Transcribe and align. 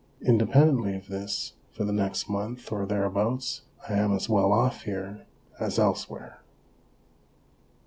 Independently 0.23 0.95
of 0.95 1.09
this, 1.09 1.53
for 1.69 1.83
the 1.85 1.93
next 1.93 2.27
month 2.27 2.71
or 2.71 2.87
thereabouts, 2.87 3.61
I 3.87 3.93
am 3.93 4.13
as 4.15 4.27
well 4.27 4.51
off 4.51 4.81
here 4.81 5.27
as 5.59 5.77
elsewhere. 5.77 6.41